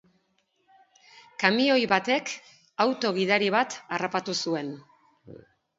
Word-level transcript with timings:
Kamioi 1.43 1.83
batek 1.93 2.33
auto-gidari 2.87 3.55
bat 3.61 3.79
harrapatu 3.99 4.41
zuen. 4.47 4.79